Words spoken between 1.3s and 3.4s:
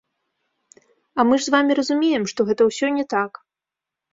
мы ж з вамі разумеем, што гэта ўсё не так!